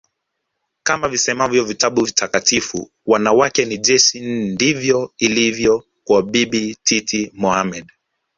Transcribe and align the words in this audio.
Kama 0.83 1.07
visemavyo 1.07 1.63
vitabu 1.63 2.03
vitakatifu 2.05 2.91
wanawake 3.05 3.65
ni 3.65 3.77
jeshi 3.77 4.19
ndivyo 4.21 5.13
ilivyo 5.17 5.83
kwa 6.03 6.23
Bibi 6.23 6.77
Titi 6.83 7.31
Mohamed 7.33 7.91